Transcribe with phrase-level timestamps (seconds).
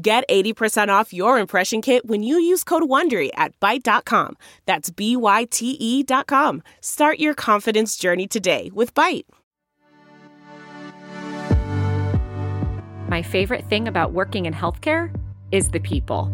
[0.00, 4.36] Get 80% off your impression kit when you use code WONDERY at Byte.com.
[4.64, 6.62] That's B-Y-T-E dot com.
[6.80, 9.24] Start your confidence journey today with Byte.
[13.08, 15.12] My favorite thing about working in healthcare
[15.50, 16.30] is the people.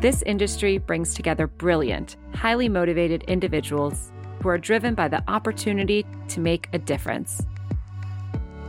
[0.00, 6.38] This industry brings together brilliant, highly motivated individuals who are driven by the opportunity to
[6.38, 7.44] make a difference.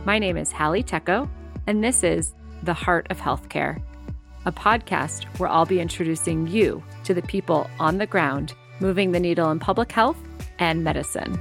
[0.04, 1.28] My name is Hallie Tecco,
[1.68, 3.80] and this is The Heart of Healthcare,
[4.44, 9.20] a podcast where I'll be introducing you to the people on the ground moving the
[9.20, 10.18] needle in public health
[10.58, 11.40] and medicine.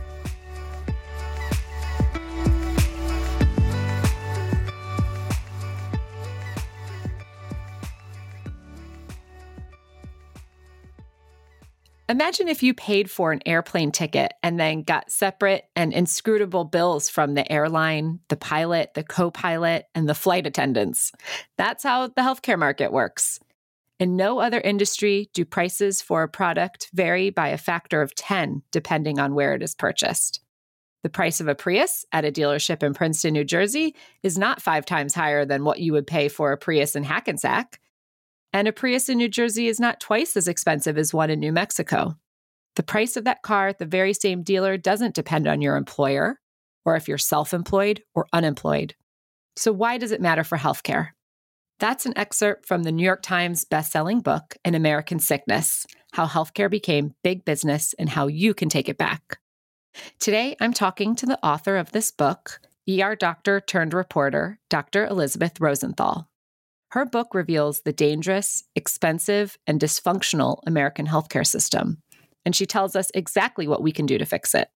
[12.09, 17.09] Imagine if you paid for an airplane ticket and then got separate and inscrutable bills
[17.09, 21.11] from the airline, the pilot, the co pilot, and the flight attendants.
[21.57, 23.41] That's how the healthcare market works.
[23.99, 28.61] In no other industry do prices for a product vary by a factor of 10,
[28.71, 30.39] depending on where it is purchased.
[31.03, 34.85] The price of a Prius at a dealership in Princeton, New Jersey is not five
[34.85, 37.81] times higher than what you would pay for a Prius in Hackensack.
[38.53, 41.51] And a Prius in New Jersey is not twice as expensive as one in New
[41.51, 42.15] Mexico.
[42.75, 46.39] The price of that car at the very same dealer doesn't depend on your employer
[46.85, 48.95] or if you're self employed or unemployed.
[49.57, 51.09] So, why does it matter for healthcare?
[51.79, 56.71] That's an excerpt from the New York Times bestselling book, An American Sickness How Healthcare
[56.71, 59.39] Became Big Business and How You Can Take It Back.
[60.19, 62.59] Today, I'm talking to the author of this book,
[62.89, 65.05] ER doctor turned reporter, Dr.
[65.05, 66.29] Elisabeth Rosenthal.
[66.91, 72.01] Her book reveals the dangerous, expensive, and dysfunctional American healthcare system,
[72.45, 74.69] and she tells us exactly what we can do to fix it.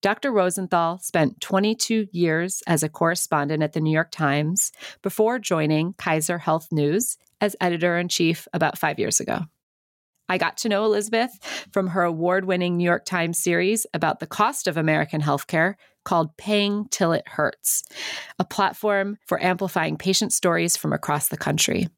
[0.00, 0.30] Dr.
[0.30, 4.70] Rosenthal spent 22 years as a correspondent at the New York Times
[5.02, 9.40] before joining Kaiser Health News as editor in chief about five years ago.
[10.28, 11.38] I got to know Elisabeth
[11.72, 15.74] from her award winning New York Times series about the cost of American healthcare
[16.04, 17.84] called Paying Till It Hurts,
[18.38, 21.88] a platform for amplifying patient stories from across the country.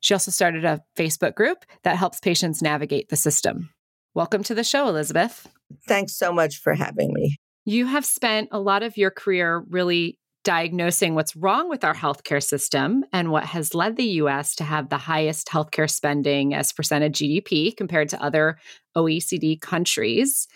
[0.00, 3.70] She also started a Facebook group that helps patients navigate the system.
[4.14, 5.48] Welcome to the show, Elisabeth.
[5.88, 7.38] Thanks so much for having me.
[7.64, 12.42] You have spent a lot of your career really diagnosing what's wrong with our healthcare
[12.42, 17.02] system and what has led the US to have the highest healthcare spending as percent
[17.02, 18.58] of GDP compared to other
[18.96, 20.46] OECD countries.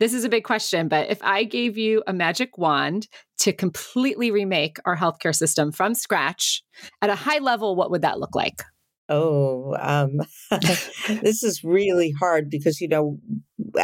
[0.00, 3.06] This is a big question, but if I gave you a magic wand
[3.38, 6.62] to completely remake our healthcare system from scratch
[7.00, 8.62] at a high level, what would that look like?
[9.14, 10.20] Oh, um,
[11.22, 13.18] this is really hard because, you know,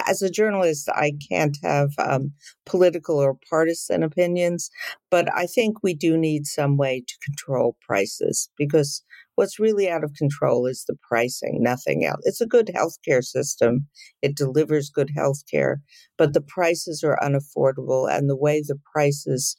[0.06, 2.33] as a journalist, I can't have um,
[2.65, 4.71] political or partisan opinions,
[5.11, 9.03] but I think we do need some way to control prices because
[9.34, 12.21] what's really out of control is the pricing, nothing else.
[12.22, 13.87] It's a good healthcare system,
[14.22, 15.77] it delivers good healthcare,
[16.17, 19.59] but the prices are unaffordable, and the way the prices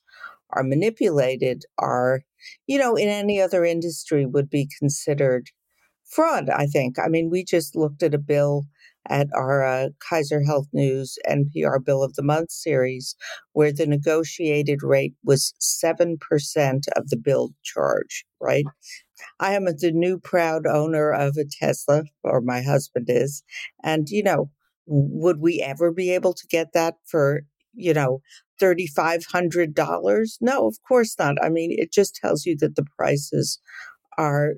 [0.52, 2.22] are manipulated are,
[2.68, 5.48] you know, in any other industry would be considered
[6.10, 6.98] fraud, I think.
[7.00, 8.66] I mean, we just looked at a bill
[9.08, 13.16] at our uh, Kaiser Health News NPR Bill of the Month series
[13.54, 16.18] where the negotiated rate was 7%
[16.96, 18.66] of the bill charge, right?
[19.40, 23.44] I am the new proud owner of a Tesla, or my husband is.
[23.84, 24.50] And, you know,
[24.86, 27.42] would we ever be able to get that for,
[27.74, 28.22] you know,
[28.62, 30.38] $3,500?
[30.42, 31.36] No, of course not.
[31.44, 33.60] I mean, it just tells you that the prices
[34.18, 34.54] are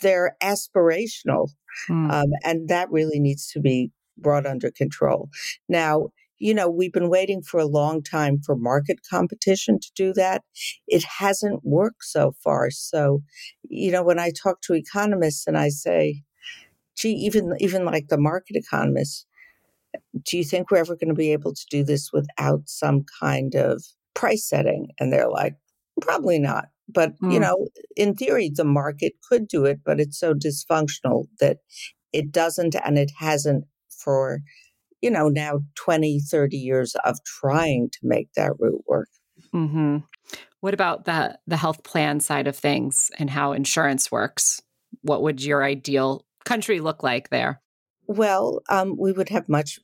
[0.00, 1.48] they're aspirational,
[1.88, 2.12] mm.
[2.12, 5.28] um, and that really needs to be brought under control.
[5.68, 6.08] Now,
[6.38, 10.42] you know, we've been waiting for a long time for market competition to do that.
[10.86, 12.70] It hasn't worked so far.
[12.70, 13.22] So,
[13.68, 16.22] you know, when I talk to economists and I say,
[16.96, 19.26] gee, even even like the market economists,
[20.24, 23.54] do you think we're ever going to be able to do this without some kind
[23.54, 23.82] of
[24.14, 24.88] price setting?
[24.98, 25.56] And they're like,
[26.00, 26.66] probably not.
[26.88, 27.32] But, mm.
[27.32, 31.58] you know, in theory, the market could do it, but it's so dysfunctional that
[32.12, 34.40] it doesn't and it hasn't for,
[35.00, 39.08] you know, now 20, 30 years of trying to make that route work.
[39.54, 39.98] Mm-hmm.
[40.60, 44.62] What about the the health plan side of things and how insurance works?
[45.02, 47.60] What would your ideal country look like there?
[48.08, 49.78] Well, um, we would have much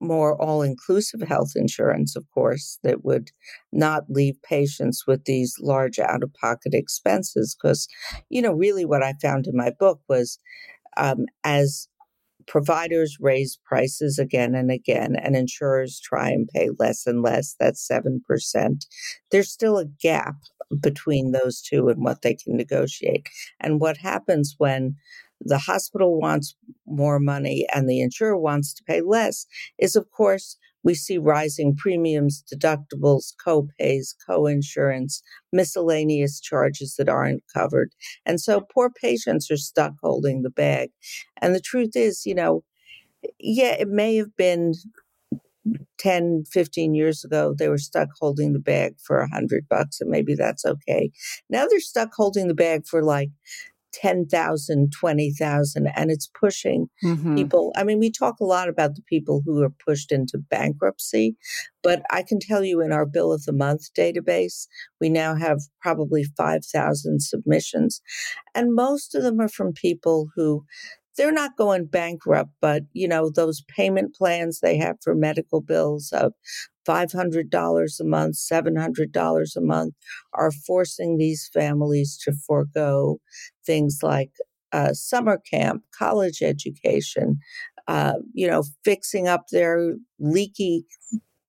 [0.00, 3.30] more all inclusive health insurance, of course, that would
[3.72, 7.56] not leave patients with these large out of pocket expenses.
[7.60, 7.88] Because,
[8.28, 10.38] you know, really what I found in my book was
[10.96, 11.88] um, as
[12.46, 17.86] providers raise prices again and again, and insurers try and pay less and less, that's
[17.86, 18.20] 7%,
[19.30, 20.36] there's still a gap
[20.80, 23.28] between those two and what they can negotiate.
[23.60, 24.96] And what happens when
[25.40, 26.54] the hospital wants
[26.86, 29.46] more money and the insurer wants to pay less
[29.78, 37.92] is, of course, we see rising premiums, deductibles, co-pays, co-insurance, miscellaneous charges that aren't covered.
[38.24, 40.90] And so poor patients are stuck holding the bag.
[41.42, 42.64] And the truth is, you know,
[43.38, 44.74] yeah, it may have been
[45.98, 50.10] 10, 15 years ago, they were stuck holding the bag for a hundred bucks and
[50.10, 51.10] maybe that's okay.
[51.50, 53.30] Now they're stuck holding the bag for like
[53.92, 57.36] 10,000, 20,000, and it's pushing mm-hmm.
[57.36, 57.72] people.
[57.76, 61.36] I mean, we talk a lot about the people who are pushed into bankruptcy,
[61.82, 64.66] but I can tell you in our Bill of the Month database,
[65.00, 68.00] we now have probably 5,000 submissions,
[68.54, 70.64] and most of them are from people who
[71.16, 76.12] they're not going bankrupt, but you know, those payment plans they have for medical bills
[76.12, 76.32] of
[76.88, 79.94] $500 a month, $700 a month
[80.32, 83.18] are forcing these families to forego
[83.68, 84.32] things like
[84.72, 87.38] uh, summer camp, college education,
[87.86, 90.86] uh, you know, fixing up their leaky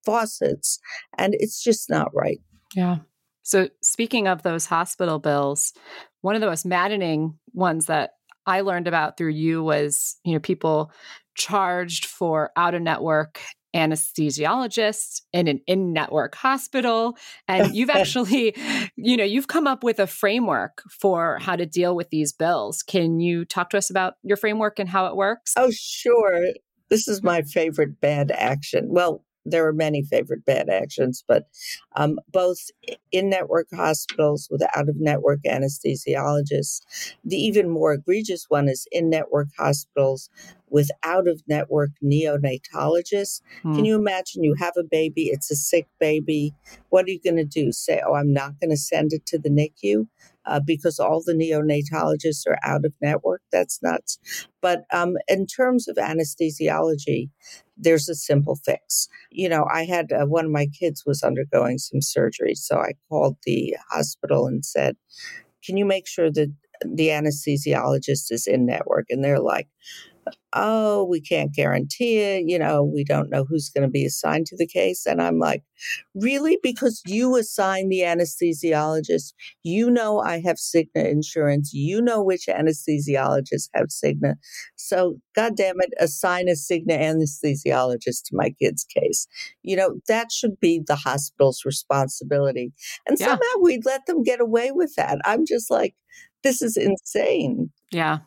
[0.05, 0.79] faucets.
[1.17, 2.39] And it's just not right.
[2.75, 2.97] Yeah.
[3.43, 5.73] So, speaking of those hospital bills,
[6.21, 8.11] one of the most maddening ones that
[8.45, 10.91] I learned about through you was, you know, people
[11.35, 13.39] charged for out of network
[13.75, 17.15] anesthesiologists in an in-network hospital
[17.47, 18.55] and you've actually
[18.95, 22.81] you know you've come up with a framework for how to deal with these bills.
[22.81, 25.53] Can you talk to us about your framework and how it works?
[25.57, 26.47] Oh sure.
[26.89, 28.87] This is my favorite bad action.
[28.89, 31.47] Well there are many favorite bad actions, but
[31.95, 32.57] um, both
[33.11, 36.81] in network hospitals with out of network anesthesiologists.
[37.23, 40.29] The even more egregious one is in network hospitals
[40.69, 43.41] with out of network neonatologists.
[43.61, 43.75] Hmm.
[43.75, 46.53] Can you imagine you have a baby, it's a sick baby.
[46.89, 47.71] What are you going to do?
[47.71, 50.07] Say, oh, I'm not going to send it to the NICU?
[50.45, 53.41] Uh, because all the neonatologists are out of network.
[53.51, 54.17] That's nuts.
[54.61, 57.29] But um, in terms of anesthesiology,
[57.77, 59.07] there's a simple fix.
[59.31, 62.93] You know, I had uh, one of my kids was undergoing some surgery, so I
[63.09, 64.97] called the hospital and said,
[65.63, 69.67] "Can you make sure that the anesthesiologist is in network?" And they're like,
[70.53, 72.43] oh, we can't guarantee it.
[72.47, 75.05] You know, we don't know who's going to be assigned to the case.
[75.05, 75.63] And I'm like,
[76.15, 76.57] really?
[76.61, 79.33] Because you assign the anesthesiologist,
[79.63, 81.71] you know, I have Cigna insurance.
[81.73, 84.35] You know which anesthesiologists have Cigna.
[84.75, 89.27] So, God damn it, assign a Cigna anesthesiologist to my kid's case.
[89.63, 92.73] You know, that should be the hospital's responsibility.
[93.07, 93.27] And yeah.
[93.27, 95.19] somehow we'd let them get away with that.
[95.25, 95.95] I'm just like,
[96.43, 97.71] this is insane.
[97.91, 98.19] Yeah.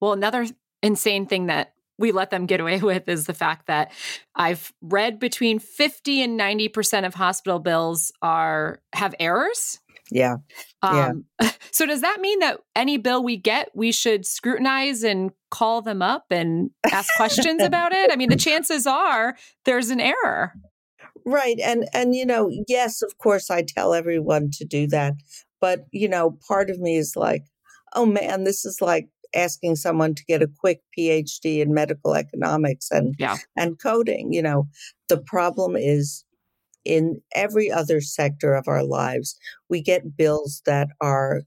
[0.00, 0.46] Well, another
[0.82, 3.92] insane thing that we let them get away with is the fact that
[4.34, 9.80] I've read between 50 and 90% of hospital bills are have errors.
[10.10, 10.36] Yeah.
[10.82, 11.50] Um, yeah.
[11.70, 16.02] So does that mean that any bill we get, we should scrutinize and call them
[16.02, 18.10] up and ask questions about it?
[18.10, 20.54] I mean, the chances are there's an error.
[21.24, 21.60] Right.
[21.62, 25.14] And and you know, yes, of course I tell everyone to do that.
[25.60, 27.44] But, you know, part of me is like,
[27.94, 32.90] oh man, this is like asking someone to get a quick PhD in medical economics
[32.90, 33.36] and yeah.
[33.56, 34.32] and coding.
[34.32, 34.68] You know,
[35.08, 36.24] the problem is
[36.84, 39.36] in every other sector of our lives,
[39.68, 41.42] we get bills that are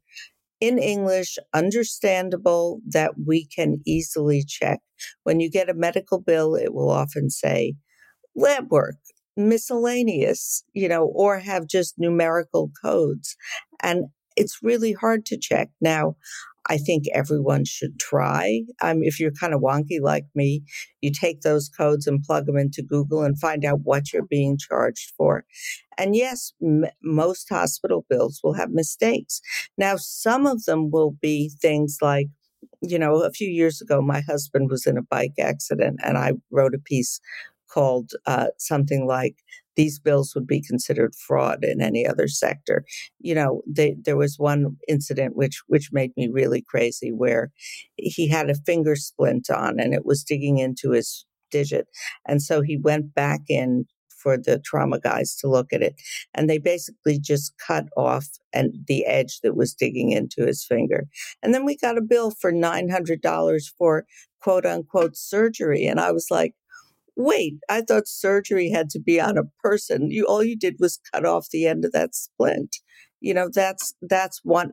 [0.60, 4.80] in English, understandable, that we can easily check.
[5.24, 7.74] When you get a medical bill, it will often say
[8.36, 8.98] lab work,
[9.36, 13.36] miscellaneous, you know, or have just numerical codes.
[13.82, 14.06] And
[14.38, 15.70] it's really hard to check.
[15.82, 16.16] Now,
[16.70, 18.62] I think everyone should try.
[18.82, 20.64] Um, if you're kind of wonky like me,
[21.02, 24.58] you take those codes and plug them into Google and find out what you're being
[24.58, 25.44] charged for.
[25.98, 29.42] And yes, m- most hospital bills will have mistakes.
[29.78, 32.28] Now, some of them will be things like,
[32.82, 36.34] you know, a few years ago, my husband was in a bike accident and I
[36.52, 37.20] wrote a piece
[37.70, 39.36] called uh, something like
[39.76, 42.84] these bills would be considered fraud in any other sector.
[43.20, 47.52] You know, they, there was one incident which which made me really crazy where
[47.96, 51.88] he had a finger splint on and it was digging into his digit,
[52.28, 53.86] and so he went back in
[54.22, 55.96] for the trauma guys to look at it.
[56.34, 61.08] And they basically just cut off and the edge that was digging into his finger.
[61.42, 64.06] And then we got a bill for $900 for
[64.42, 65.86] quote unquote surgery.
[65.86, 66.54] And I was like,
[67.16, 70.12] wait, I thought surgery had to be on a person.
[70.12, 72.78] You all you did was cut off the end of that splint.
[73.20, 74.72] You know, that's that's one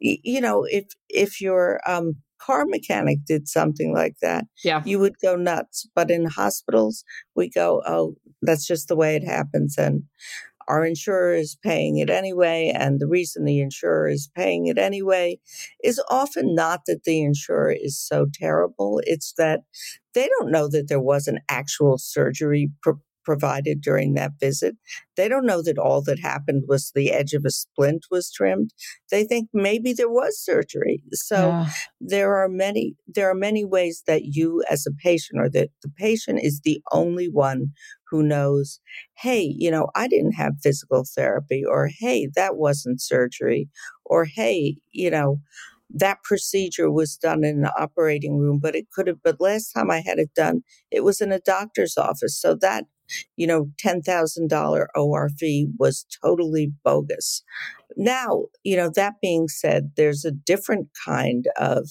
[0.00, 4.82] you know, if if your um car mechanic did something like that, yeah.
[4.84, 5.86] you would go nuts.
[5.94, 9.76] But in hospitals, we go, oh, that's just the way it happens.
[9.76, 10.04] And
[10.70, 12.72] our insurer is paying it anyway.
[12.74, 15.38] And the reason the insurer is paying it anyway
[15.82, 19.60] is often not that the insurer is so terrible, it's that
[20.14, 22.70] they don't know that there was an actual surgery
[23.30, 24.74] provided during that visit.
[25.16, 28.70] They don't know that all that happened was the edge of a splint was trimmed.
[29.08, 31.00] They think maybe there was surgery.
[31.12, 31.70] So yeah.
[32.00, 35.90] there are many there are many ways that you as a patient or that the
[35.96, 37.66] patient is the only one
[38.10, 38.80] who knows,
[39.16, 43.68] hey, you know, I didn't have physical therapy or hey, that wasn't surgery
[44.04, 45.38] or hey, you know,
[45.94, 49.90] that procedure was done in an operating room, but it could have, but last time
[49.90, 52.40] I had it done, it was in a doctor's office.
[52.40, 52.84] So that
[53.36, 57.42] you know, $10,000 OR fee was totally bogus.
[57.96, 61.88] Now, you know, that being said, there's a different kind of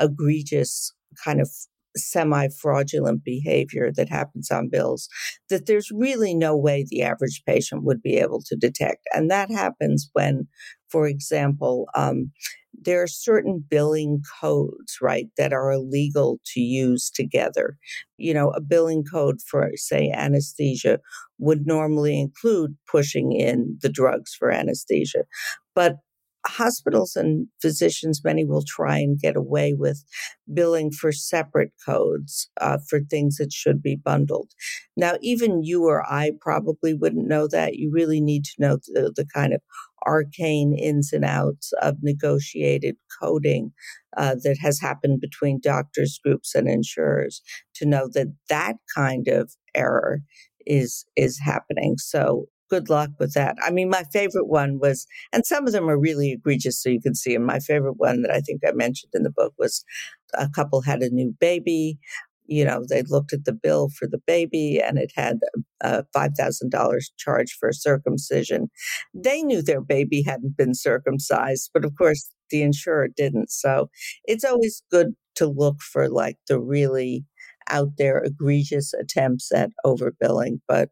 [0.00, 0.92] egregious
[1.24, 1.50] kind of
[1.96, 5.08] semi fraudulent behavior that happens on bills
[5.48, 9.00] that there's really no way the average patient would be able to detect.
[9.12, 10.46] And that happens when,
[10.90, 12.30] for example, um,
[12.82, 17.76] there are certain billing codes, right, that are illegal to use together.
[18.16, 21.00] You know, a billing code for, say, anesthesia
[21.38, 25.24] would normally include pushing in the drugs for anesthesia.
[25.74, 25.96] But
[26.46, 30.04] hospitals and physicians, many will try and get away with
[30.52, 34.50] billing for separate codes uh, for things that should be bundled.
[34.96, 37.76] Now, even you or I probably wouldn't know that.
[37.76, 39.60] You really need to know the, the kind of
[40.06, 43.72] arcane ins and outs of negotiated coding
[44.16, 47.42] uh, that has happened between doctors groups and insurers
[47.74, 50.20] to know that that kind of error
[50.66, 53.56] is is happening so good luck with that.
[53.66, 57.00] I mean, my favorite one was, and some of them are really egregious, so you
[57.00, 59.84] can see and My favorite one that I think I mentioned in the book was
[60.34, 61.98] a couple had a new baby.
[62.50, 65.38] You know, they looked at the bill for the baby and it had
[65.80, 68.68] a $5,000 charge for circumcision.
[69.14, 73.50] They knew their baby hadn't been circumcised, but of course the insurer didn't.
[73.50, 73.88] So
[74.24, 77.24] it's always good to look for like the really
[77.68, 80.60] out there egregious attempts at overbilling.
[80.66, 80.90] But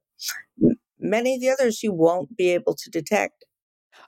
[1.01, 3.45] Many of the others you won't be able to detect.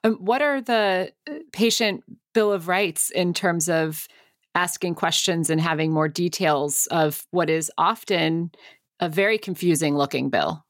[0.02, 2.02] Um, what are the uh, patient
[2.34, 4.08] bill of rights in terms of
[4.54, 8.50] asking questions and having more details of what is often
[8.98, 10.64] a very confusing looking bill?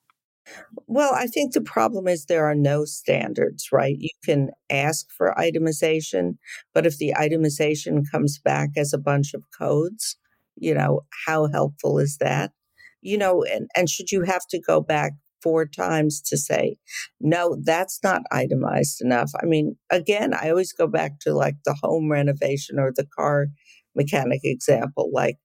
[0.87, 3.97] Well, I think the problem is there are no standards, right?
[3.99, 6.39] You can ask for itemization,
[6.75, 10.17] but if the itemization comes back as a bunch of codes,
[10.57, 12.53] you know, how helpful is that?
[13.01, 16.77] You know, and, and should you have to go back four times to say,
[17.21, 19.31] no, that's not itemized enough.
[19.43, 23.47] I mean, again, I always go back to like the home renovation or the car
[23.95, 25.11] mechanic example.
[25.13, 25.37] Like,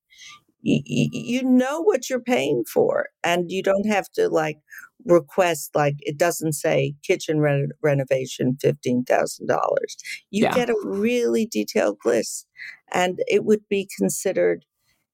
[0.64, 4.58] y- y- you know what you're paying for, and you don't have to like
[5.04, 9.48] request, like, it doesn't say kitchen re- renovation $15,000.
[10.30, 10.54] You yeah.
[10.54, 12.46] get a really detailed list,
[12.92, 14.64] and it would be considered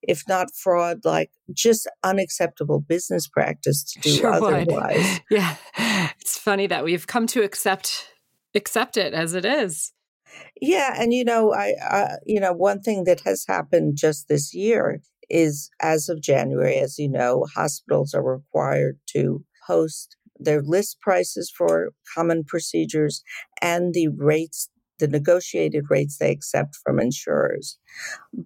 [0.03, 4.97] if not fraud, like just unacceptable business practice to do sure otherwise.
[4.97, 5.23] Would.
[5.31, 5.57] Yeah.
[6.21, 8.09] It's funny that we've come to accept
[8.55, 9.93] accept it as it is.
[10.61, 14.55] Yeah, and you know, I uh, you know, one thing that has happened just this
[14.55, 21.01] year is as of January, as you know, hospitals are required to post their list
[21.01, 23.23] prices for common procedures
[23.61, 27.77] and the rates the negotiated rates they accept from insurers.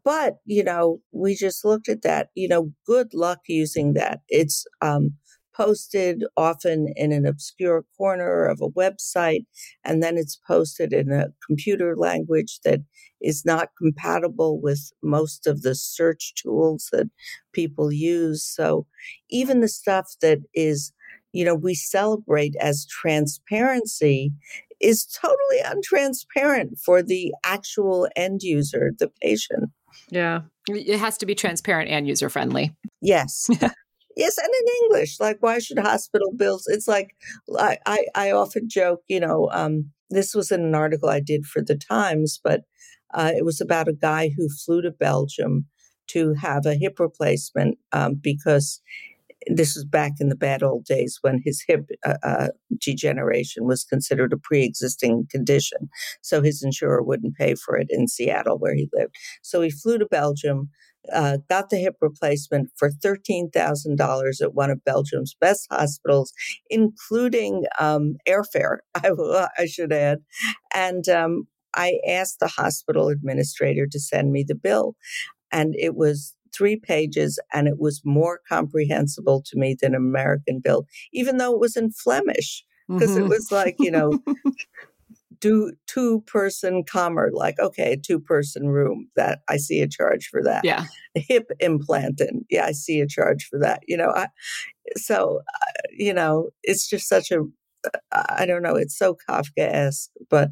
[0.04, 4.20] But, you know, we just looked at that, you know, good luck using that.
[4.28, 5.14] It's um,
[5.56, 9.46] posted often in an obscure corner of a website,
[9.84, 12.80] and then it's posted in a computer language that
[13.20, 17.08] is not compatible with most of the search tools that
[17.52, 18.44] people use.
[18.44, 18.86] So
[19.30, 20.92] even the stuff that is
[21.32, 24.32] you know, we celebrate as transparency
[24.80, 29.70] is totally untransparent for the actual end user, the patient.
[30.10, 30.42] Yeah.
[30.68, 32.74] It has to be transparent and user friendly.
[33.02, 33.48] Yes.
[34.16, 35.20] yes, and in English.
[35.20, 36.64] Like, why should hospital bills?
[36.66, 37.14] It's like,
[37.58, 41.62] I, I, often joke, you know, um, this was in an article I did for
[41.62, 42.62] the Times, but
[43.14, 45.66] uh, it was about a guy who flew to Belgium
[46.08, 48.80] to have a hip replacement um, because
[49.48, 52.48] this was back in the bad old days when his hip uh, uh,
[52.80, 55.88] degeneration was considered a pre-existing condition
[56.22, 59.98] so his insurer wouldn't pay for it in seattle where he lived so he flew
[59.98, 60.68] to belgium
[61.12, 66.32] uh, got the hip replacement for $13,000 at one of Belgium's best hospitals,
[66.70, 70.18] including um, airfare, I, I, should add.
[70.74, 74.94] And um, I asked the hospital administrator to send me the bill.
[75.52, 80.60] And it was three pages and it was more comprehensible to me than an American
[80.60, 83.24] bill, even though it was in Flemish, because mm-hmm.
[83.24, 84.18] it was like, you know,
[85.40, 90.42] do two person commer, like, okay, two person room that I see a charge for
[90.42, 90.64] that.
[90.64, 90.84] Yeah.
[91.14, 92.44] Hip implanting.
[92.50, 93.80] Yeah, I see a charge for that.
[93.86, 94.28] You know, I,
[94.96, 97.40] so, uh, you know, it's just such a,
[98.12, 100.50] I don't know, it's so Kafkaesque, but,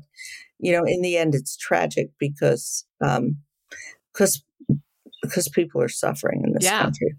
[0.59, 3.39] you know, in the end, it's tragic because, um,
[4.13, 4.45] because
[5.25, 6.83] because people are suffering in this yeah.
[6.83, 7.15] country.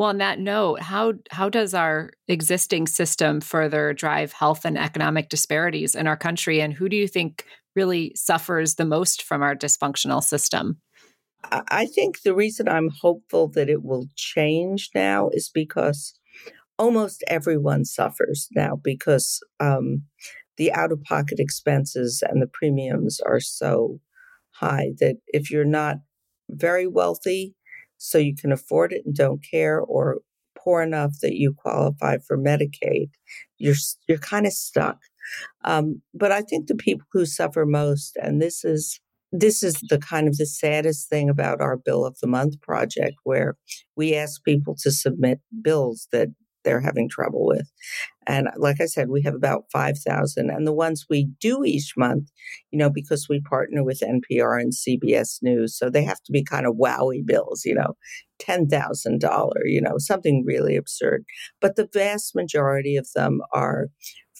[0.00, 5.28] Well, on that note, how how does our existing system further drive health and economic
[5.28, 7.44] disparities in our country, and who do you think
[7.76, 10.80] really suffers the most from our dysfunctional system?
[11.44, 16.18] I think the reason I'm hopeful that it will change now is because
[16.78, 20.04] almost everyone suffers now because um,
[20.56, 24.00] the out of pocket expenses and the premiums are so
[24.52, 25.96] high that if you're not
[26.48, 27.54] very wealthy,
[28.00, 30.20] so you can afford it and don't care, or
[30.58, 33.10] poor enough that you qualify for Medicaid,
[33.58, 33.76] you're
[34.08, 34.98] you're kind of stuck.
[35.64, 39.00] Um, but I think the people who suffer most, and this is
[39.32, 43.16] this is the kind of the saddest thing about our bill of the month project,
[43.24, 43.56] where
[43.96, 46.28] we ask people to submit bills that
[46.64, 47.70] they're having trouble with.
[48.26, 50.50] And uh, like I said, we have about 5,000.
[50.50, 52.30] And the ones we do each month,
[52.70, 56.44] you know, because we partner with NPR and CBS News, so they have to be
[56.44, 57.94] kind of wowie bills, you know,
[58.40, 61.24] $10,000, you know, something really absurd.
[61.60, 63.88] But the vast majority of them are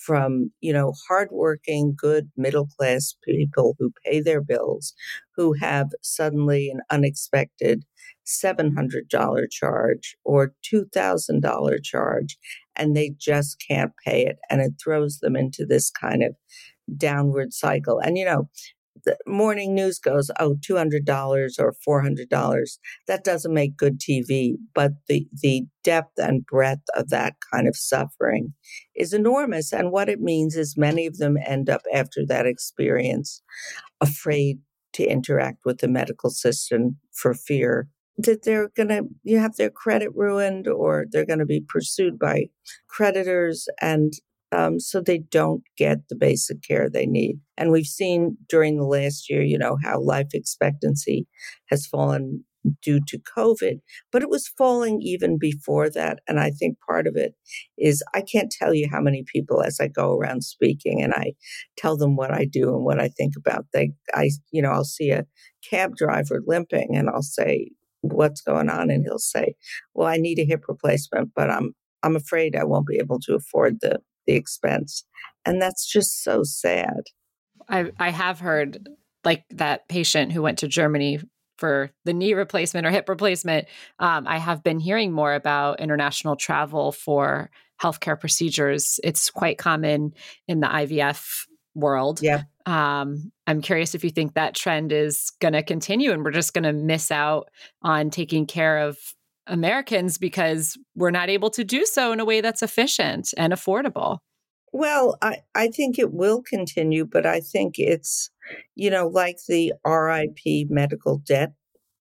[0.07, 4.95] from you know hardworking good middle class people who pay their bills
[5.37, 7.85] who have suddenly an unexpected
[8.27, 12.39] $700 charge or $2,000 charge,
[12.77, 14.39] and they just can't pay it.
[14.49, 16.35] And it throws them into this kind of
[16.97, 17.99] downward cycle.
[17.99, 18.49] And, you know,
[19.05, 22.79] the morning news goes, oh, $200 or $400.
[23.07, 27.77] That doesn't make good TV, but the, the depth and breadth of that kind of
[27.77, 28.53] suffering
[28.95, 29.73] is enormous.
[29.73, 33.43] And what it means is many of them end up after that experience
[34.01, 34.59] afraid
[34.93, 39.71] to interact with the medical system for fear that they're going to you have their
[39.71, 42.47] credit ruined or they're going to be pursued by
[42.89, 44.13] creditors and
[44.53, 47.41] um, so they don't get the basic care they need.
[47.57, 51.27] And we've seen during the last year you know how life expectancy
[51.67, 52.45] has fallen
[52.83, 53.81] due to covid
[54.13, 56.19] but it was falling even before that.
[56.29, 57.35] And i think part of it
[57.79, 61.33] is i can't tell you how many people as i go around speaking and i
[61.79, 64.85] tell them what i do and what i think about they i you know i'll
[64.85, 65.27] see a
[65.69, 67.71] cab driver limping and i'll say
[68.03, 68.91] what's going on?
[68.91, 69.55] And he'll say
[69.95, 73.35] well i need a hip replacement but i'm i'm afraid i won't be able to
[73.35, 75.05] afford the the expense
[75.45, 77.03] and that's just so sad.
[77.69, 78.89] I i have heard
[79.25, 81.21] like that patient who went to germany
[81.59, 86.37] for the knee replacement or hip replacement um, i have been hearing more about international
[86.37, 89.01] travel for healthcare procedures.
[89.03, 90.13] It's quite common
[90.47, 92.21] in the ivf world.
[92.23, 92.43] Yeah.
[92.67, 96.53] Um, I'm curious if you think that trend is going to continue and we're just
[96.53, 97.49] going to miss out
[97.83, 98.99] on taking care of
[99.51, 104.19] Americans because we're not able to do so in a way that's efficient and affordable.
[104.73, 108.31] Well, I, I think it will continue, but I think it's,
[108.77, 111.53] you know, like the RIP medical debt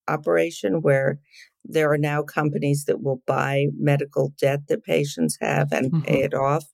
[0.07, 1.19] operation, where
[1.65, 6.01] there are now companies that will buy medical debt that patients have and mm-hmm.
[6.01, 6.65] pay it off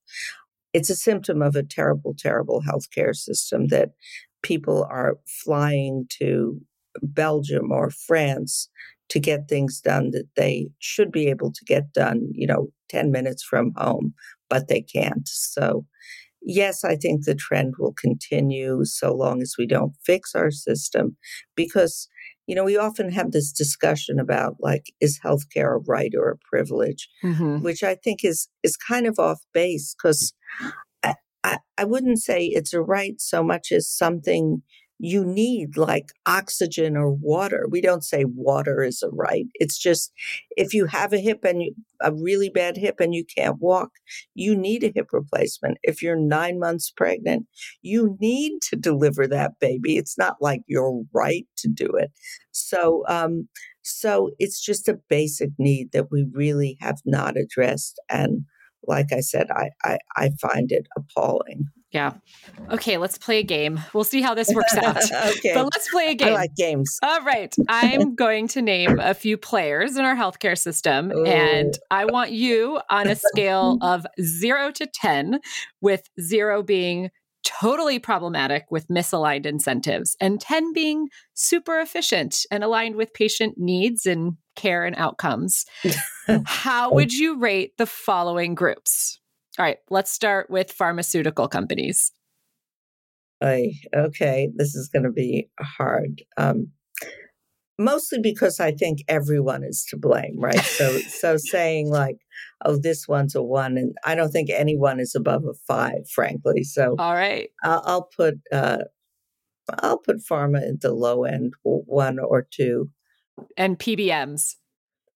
[0.75, 3.91] it's a symptom of a terrible, terrible healthcare system that
[4.43, 6.59] people are flying to
[7.01, 8.69] Belgium or France
[9.09, 13.11] to get things done that they should be able to get done, you know, 10
[13.11, 14.13] minutes from home,
[14.49, 15.27] but they can't.
[15.27, 15.85] So,
[16.41, 21.17] yes, I think the trend will continue so long as we don't fix our system
[21.55, 22.07] because
[22.47, 26.37] you know, we often have this discussion about like, is healthcare a right or a
[26.47, 27.61] privilege, mm-hmm.
[27.61, 30.33] which I think is is kind of off base because
[31.03, 34.61] I, I, I wouldn't say it's a right so much as something
[34.99, 37.65] you need like oxygen or water.
[37.69, 39.45] We don't say water is a right.
[39.55, 40.11] It's just
[40.51, 43.89] if you have a hip and you, a really bad hip and you can't walk,
[44.33, 45.77] you need a hip replacement.
[45.83, 47.47] If you're nine months pregnant,
[47.81, 49.97] you need to deliver that baby.
[49.97, 52.11] It's not like you're right to do it.
[52.51, 53.47] So, um,
[53.81, 57.99] so it's just a basic need that we really have not addressed.
[58.09, 58.45] And
[58.87, 61.65] like I said, I, I, I find it appalling.
[61.95, 62.11] Yeah.
[62.71, 63.79] Okay, let's play a game.
[63.93, 64.97] We'll see how this works out.
[64.97, 65.53] okay.
[65.53, 66.27] But let's play a game.
[66.27, 66.99] I like games.
[67.01, 67.55] All right.
[67.69, 71.13] I'm going to name a few players in our healthcare system.
[71.13, 71.23] Ooh.
[71.23, 75.39] And I want you on a scale of zero to 10,
[75.79, 77.11] with zero being
[77.45, 84.05] totally problematic with misaligned incentives, and 10 being super efficient and aligned with patient needs
[84.05, 85.63] and care and outcomes.
[86.45, 89.21] How would you rate the following groups?
[89.57, 92.11] All right, let's start with pharmaceutical companies.
[93.41, 96.23] I, okay, this is going to be hard.
[96.37, 96.71] Um,
[97.77, 100.59] mostly because I think everyone is to blame, right?
[100.59, 102.17] So, so saying like,
[102.63, 106.63] "Oh, this one's a one," and I don't think anyone is above a five, frankly.
[106.63, 108.79] So, all right, I'll, I'll put uh,
[109.79, 112.89] I'll put pharma at the low end, one or two,
[113.57, 114.55] and PBMs.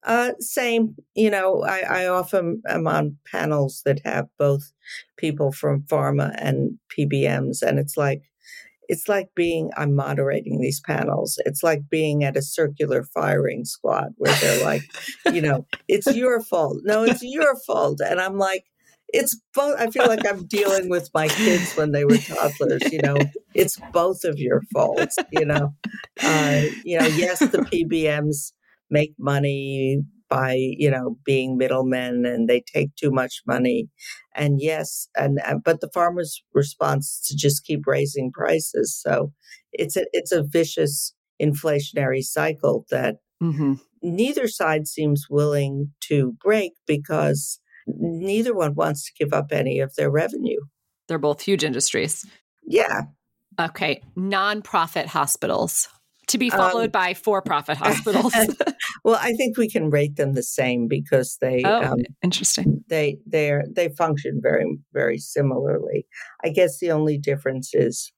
[0.04, 0.96] Uh, same.
[1.16, 4.72] You know, I, I often am on panels that have both
[5.18, 8.24] people from pharma and PBMs, and it's like
[8.88, 11.38] it's like being I'm moderating these panels.
[11.46, 14.84] It's like being at a circular firing squad where they're like,
[15.34, 16.78] you know, it's your fault.
[16.84, 18.66] No, it's your fault, and I'm like.
[19.12, 19.76] It's both.
[19.80, 22.92] I feel like I'm dealing with my kids when they were toddlers.
[22.92, 23.18] You know,
[23.56, 25.18] it's both of your faults.
[25.32, 25.74] You know,
[26.22, 27.08] uh, you know.
[27.08, 28.52] Yes, the PBMs
[28.90, 33.90] make money by you know being middlemen and they take too much money.
[34.36, 38.98] And yes and uh, but the pharma's response to just keep raising prices.
[39.02, 39.34] So
[39.74, 43.74] it's a it's a vicious inflationary cycle that mm-hmm.
[44.02, 49.96] neither side seems willing to break because neither one wants to give up any of
[49.96, 50.60] their revenue.
[51.08, 52.26] They're both huge industries.
[52.66, 53.02] Yeah.
[53.60, 55.90] Okay nonprofit hospitals
[56.30, 58.34] to be followed um, by for-profit hospitals.
[59.04, 62.84] well, I think we can rate them the same because they oh, um, interesting.
[62.88, 66.06] They they they function very very similarly.
[66.44, 68.12] I guess the only difference is,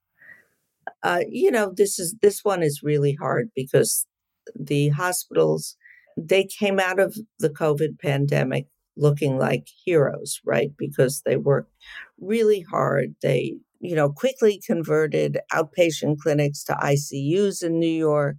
[1.02, 4.06] uh, you know, this is this one is really hard because
[4.54, 5.76] the hospitals
[6.16, 10.70] they came out of the COVID pandemic looking like heroes, right?
[10.76, 11.72] Because they worked
[12.20, 13.14] really hard.
[13.22, 18.36] They you know, quickly converted outpatient clinics to ICUs in New York.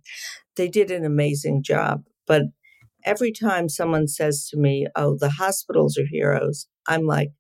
[0.56, 2.03] They did an amazing job.
[2.25, 2.43] But
[3.06, 7.32] every time someone says to me, oh, the hospitals are heroes, I'm like,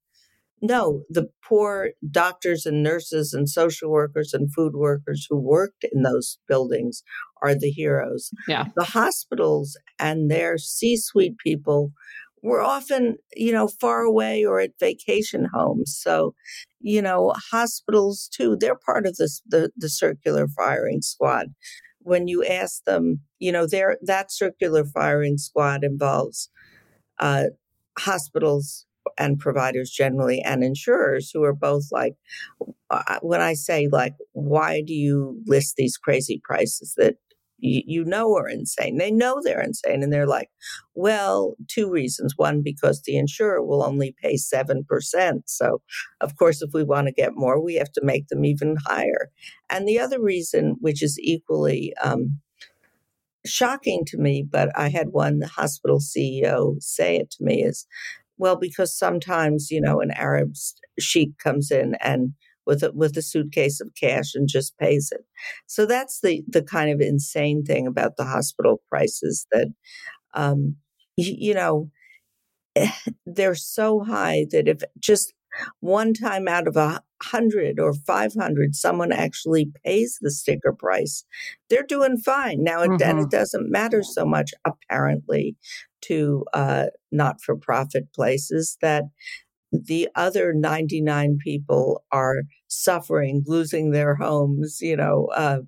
[0.61, 6.03] no, the poor doctors and nurses and social workers and food workers who worked in
[6.03, 7.03] those buildings
[7.41, 8.31] are the heroes.
[8.47, 8.65] Yeah.
[8.75, 11.91] The hospitals and their C suite people
[12.43, 15.97] were often, you know, far away or at vacation homes.
[15.99, 16.35] So,
[16.81, 21.47] you know, hospitals too, they're part of this, the, the circular firing squad.
[22.01, 26.49] When you ask them, you know, there that circular firing squad involves
[27.19, 27.45] uh,
[27.97, 28.85] hospitals
[29.17, 32.15] and providers generally and insurers who are both like
[32.89, 37.15] uh, when i say like why do you list these crazy prices that
[37.63, 38.97] you, know are insane.
[38.97, 40.03] They know they're insane.
[40.03, 40.49] And they're like,
[40.93, 42.33] well, two reasons.
[42.35, 44.83] One, because the insurer will only pay 7%.
[45.45, 45.81] So,
[46.21, 49.29] of course, if we want to get more, we have to make them even higher.
[49.69, 52.39] And the other reason, which is equally um,
[53.45, 57.87] shocking to me, but I had one hospital CEO say it to me is,
[58.37, 60.53] well, because sometimes, you know, an Arab
[60.99, 62.33] sheik comes in and
[62.65, 65.21] with a, with a suitcase of cash and just pays it.
[65.67, 69.67] So that's the the kind of insane thing about the hospital prices that,
[70.33, 70.77] um,
[71.17, 71.89] you, you know,
[73.25, 75.33] they're so high that if just
[75.79, 81.23] one time out of a hundred or 500 someone actually pays the sticker price
[81.69, 83.01] they're doing fine now mm-hmm.
[83.01, 85.55] and it doesn't matter so much apparently
[86.01, 89.03] to uh, not-for-profit places that
[89.73, 95.59] the other 99 people are suffering, losing their homes, you know, uh,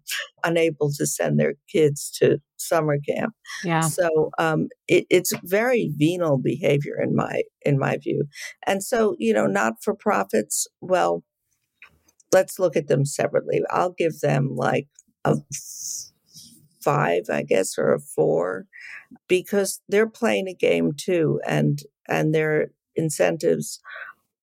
[0.43, 3.33] unable to send their kids to summer camp.
[3.63, 3.81] Yeah.
[3.81, 8.25] So um, it, it's very venal behavior in my in my view.
[8.65, 10.67] And so, you know, not for profits.
[10.81, 11.23] Well,
[12.31, 13.61] let's look at them separately.
[13.69, 14.87] I'll give them like
[15.23, 15.37] a
[16.81, 18.65] five, I guess, or a four,
[19.27, 23.79] because they're playing a game too, and and they're incentives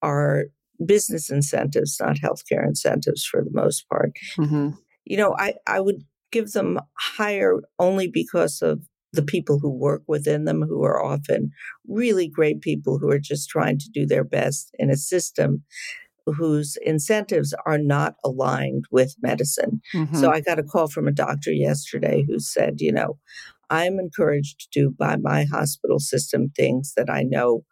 [0.02, 0.44] are
[0.84, 4.12] business incentives, not healthcare incentives for the most part.
[4.38, 4.70] Mm-hmm.
[5.04, 10.02] you know, I, I would give them higher only because of the people who work
[10.06, 11.50] within them, who are often
[11.86, 15.62] really great people who are just trying to do their best in a system
[16.24, 19.80] whose incentives are not aligned with medicine.
[19.94, 20.16] Mm-hmm.
[20.16, 23.18] So I got a call from a doctor yesterday who said, you know,
[23.70, 27.64] I'm encouraged to do by my hospital system things that I know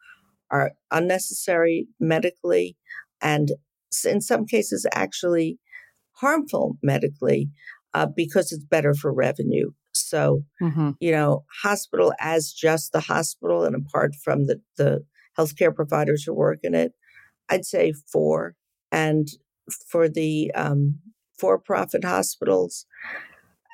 [0.50, 2.76] are unnecessary medically
[3.20, 3.52] and
[4.04, 5.58] in some cases actually
[6.12, 7.50] harmful medically
[7.94, 9.70] uh, because it's better for revenue.
[9.92, 10.90] So, mm-hmm.
[11.00, 15.04] you know, hospital as just the hospital and apart from the, the
[15.38, 16.92] healthcare providers who work in it,
[17.48, 18.54] I'd say four.
[18.92, 19.28] And
[19.88, 20.98] for the um,
[21.38, 22.86] for profit hospitals,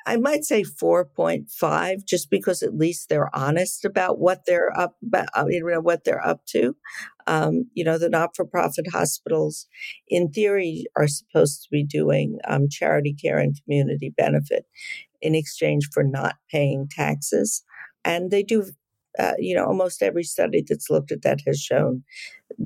[0.07, 5.27] I might say 4.5 just because at least they're honest about what they're up about,
[5.35, 6.77] uh, you know, what they're up to.
[7.27, 9.67] Um, you know, the not-for-profit hospitals
[10.07, 14.65] in theory are supposed to be doing um, charity care and community benefit
[15.21, 17.63] in exchange for not paying taxes.
[18.05, 18.71] And they do,
[19.19, 22.03] uh, you know, almost every study that's looked at that has shown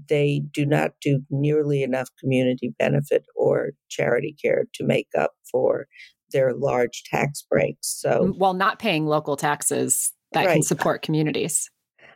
[0.09, 5.87] they do not do nearly enough community benefit or charity care to make up for
[6.31, 7.87] their large tax breaks.
[7.87, 10.53] So while not paying local taxes that right.
[10.53, 11.69] can support communities.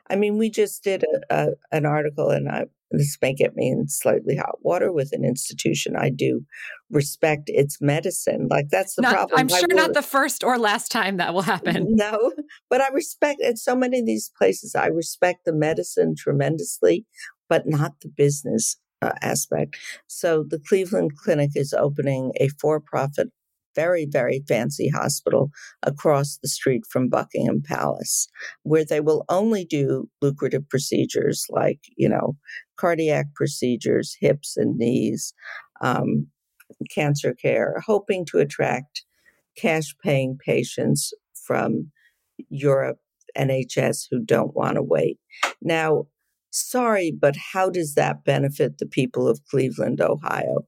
[0.10, 3.70] I mean, we just did a, a, an article, and I, this may get me
[3.70, 5.96] in slightly hot water with an institution.
[5.98, 6.46] I do
[6.92, 8.48] respect its medicine.
[8.50, 9.40] Like that's the not, problem.
[9.40, 11.88] I'm sure not the first or last time that will happen.
[11.96, 12.34] No,
[12.70, 14.76] but I respect at so many of these places.
[14.76, 17.06] I respect the medicine tremendously,
[17.50, 19.78] but not the business uh, aspect.
[20.08, 23.30] So the Cleveland Clinic is opening a for-profit
[23.76, 25.52] very, very fancy hospital
[25.84, 28.28] across the street from Buckingham Palace,
[28.64, 32.36] where they will only do lucrative procedures like, you know,
[32.78, 35.34] cardiac procedures, hips and knees,
[35.82, 36.28] um,
[36.94, 39.04] cancer care, hoping to attract
[39.58, 41.14] cash paying patients
[41.46, 41.92] from
[42.50, 42.98] Europe,
[43.38, 45.18] NHS who don't want to wait.
[45.62, 46.06] Now,
[46.52, 50.66] sorry, but how does that benefit the people of Cleveland, Ohio?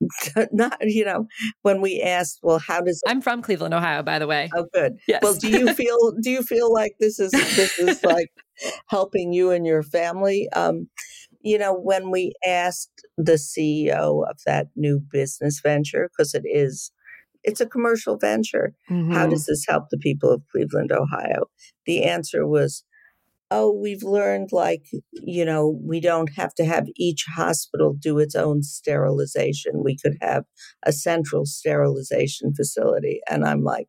[0.52, 1.26] not you know
[1.62, 4.92] when we asked well how does i'm from cleveland ohio by the way oh good
[5.08, 5.20] yes.
[5.22, 8.28] well do you feel do you feel like this is this is like
[8.88, 10.88] helping you and your family um
[11.40, 16.92] you know when we asked the ceo of that new business venture because it is
[17.42, 19.12] it's a commercial venture mm-hmm.
[19.12, 21.44] how does this help the people of cleveland ohio
[21.86, 22.84] the answer was
[23.50, 28.34] oh, we've learned like, you know, we don't have to have each hospital do its
[28.34, 29.84] own sterilization.
[29.84, 30.44] We could have
[30.84, 33.20] a central sterilization facility.
[33.30, 33.88] And I'm like,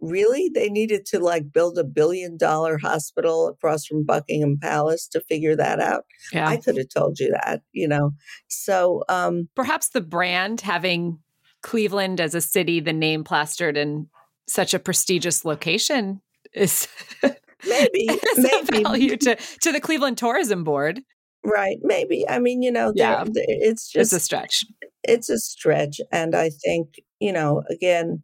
[0.00, 0.50] really?
[0.52, 5.56] They needed to like build a billion dollar hospital across from Buckingham Palace to figure
[5.56, 6.04] that out.
[6.32, 6.46] Yeah.
[6.46, 8.12] I could have told you that, you know.
[8.48, 11.20] So um perhaps the brand having
[11.62, 14.08] Cleveland as a city, the name plastered in
[14.46, 16.20] such a prestigious location
[16.52, 16.86] is
[17.68, 21.00] maybe maybe value to to the Cleveland Tourism Board.
[21.44, 22.24] Right, maybe.
[22.28, 24.64] I mean, you know, yeah, it's just it's a stretch.
[25.02, 28.22] It's a stretch, and I think you know, again,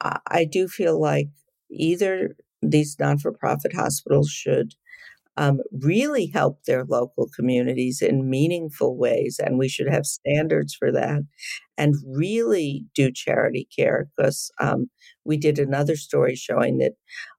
[0.00, 1.28] I, I do feel like
[1.70, 4.74] either these non-for-profit hospitals should
[5.40, 9.40] um, really help their local communities in meaningful ways.
[9.44, 11.22] And we should have standards for that
[11.78, 14.90] and really do charity care because um,
[15.24, 16.92] we did another story showing that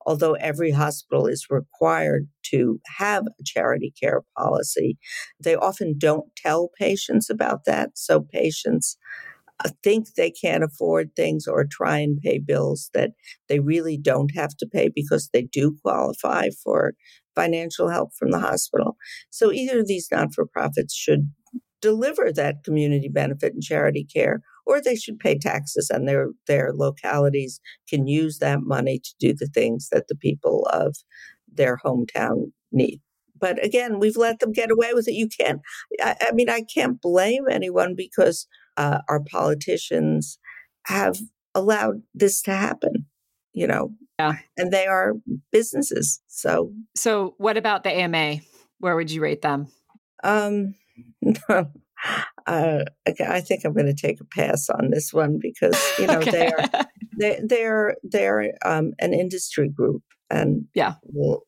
[0.06, 4.98] although every hospital is required to have a charity care policy,
[5.40, 7.92] they often don't tell patients about that.
[7.96, 8.98] So patients
[9.64, 13.12] Uh, think they can't afford things or try and pay bills that
[13.50, 16.94] they really don't have to pay because they do qualify for
[17.36, 18.96] financial help from the hospital.
[19.30, 21.32] So either of these not for profits should
[21.82, 26.72] deliver that community benefit and charity care, or they should pay taxes and their, their
[26.74, 30.96] localities can use that money to do the things that the people of
[31.52, 33.02] their hometown need.
[33.40, 35.14] But again, we've let them get away with it.
[35.14, 35.62] You can't,
[36.00, 40.40] I, I mean, I can't blame anyone because uh, our politicians
[40.86, 41.20] have
[41.54, 43.06] allowed this to happen
[43.54, 44.34] you know yeah.
[44.58, 45.14] and they are
[45.52, 48.38] businesses so so what about the ama
[48.80, 49.68] where would you rate them
[50.24, 50.74] um
[52.48, 56.18] uh, I think I'm going to take a pass on this one because you know
[56.18, 56.32] okay.
[56.32, 56.86] they are
[57.20, 60.94] they they're they're um, an industry group and yeah,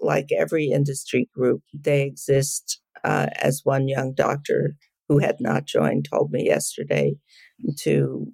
[0.02, 4.76] like every industry group, they exist uh, as one young doctor
[5.10, 7.14] who had not joined told me yesterday
[7.78, 8.28] to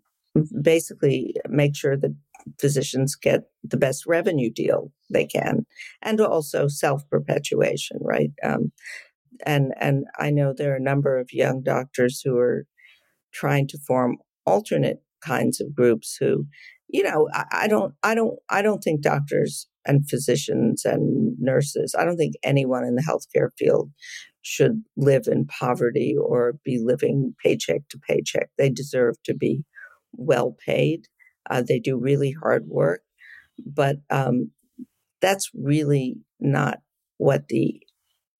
[0.61, 2.15] basically make sure that
[2.59, 5.65] physicians get the best revenue deal they can,
[6.01, 8.31] and also self perpetuation, right?
[8.43, 8.71] Um,
[9.45, 12.65] and and I know there are a number of young doctors who are
[13.33, 16.45] trying to form alternate kinds of groups who,
[16.87, 21.95] you know, I, I don't, I don't, I don't think doctors and physicians and nurses,
[21.97, 23.91] I don't think anyone in the healthcare field
[24.41, 28.49] should live in poverty or be living paycheck to paycheck.
[28.57, 29.63] They deserve to be
[30.13, 31.07] well paid.
[31.49, 33.01] Uh, they do really hard work,
[33.65, 34.51] but um,
[35.21, 36.79] that's really not
[37.17, 37.81] what the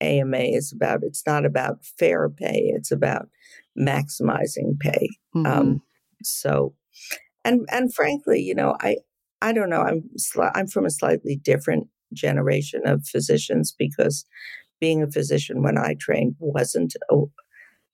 [0.01, 1.03] AMA is about.
[1.03, 2.71] It's not about fair pay.
[2.73, 3.27] It's about
[3.77, 5.09] maximizing pay.
[5.35, 5.59] Um, mm-hmm.
[5.59, 5.81] Um,
[6.23, 6.73] so,
[7.43, 8.97] and and frankly, you know, I
[9.41, 9.81] I don't know.
[9.81, 14.25] I'm sli- I'm from a slightly different generation of physicians because
[14.79, 17.15] being a physician when I trained wasn't a,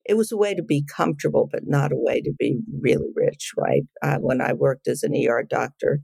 [0.06, 3.52] it was a way to be comfortable, but not a way to be really rich,
[3.58, 3.84] right?
[4.02, 6.02] Uh, when I worked as an ER doctor,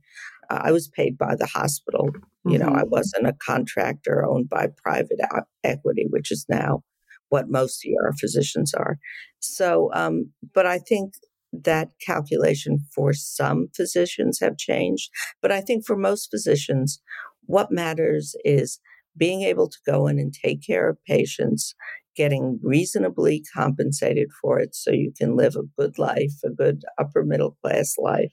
[0.49, 2.09] uh, I was paid by the hospital.
[2.45, 2.67] You mm-hmm.
[2.67, 2.89] know, I mm-hmm.
[2.89, 5.19] wasn't a contractor owned by private
[5.63, 6.83] equity, which is now
[7.29, 8.97] what most ER physicians are.
[9.39, 11.13] So, um, but I think
[11.53, 15.09] that calculation for some physicians have changed.
[15.41, 17.01] But I think for most physicians,
[17.45, 18.79] what matters is
[19.17, 21.75] being able to go in and take care of patients,
[22.15, 27.23] getting reasonably compensated for it so you can live a good life, a good upper
[27.23, 28.31] middle class life,